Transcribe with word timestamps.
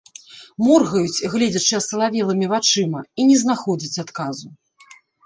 Моргаюць, 0.67 1.27
гледзячы 1.33 1.73
асалавелымі 1.81 2.45
вачыма, 2.53 2.99
і 3.21 3.27
не 3.29 3.37
знаходзяць 3.43 4.01
адказу. 4.05 4.47